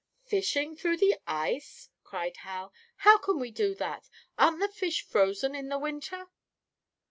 [0.25, 2.73] "Fishing through the ice?" cried Hal.
[2.95, 4.09] "How can we do that?
[4.35, 6.27] Aren't the fish frozen in the winter?"